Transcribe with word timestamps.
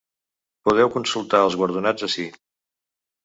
Podeu 0.69 0.89
consultar 0.95 1.43
els 1.49 1.57
guardonats 1.61 2.07
ací. 2.09 2.25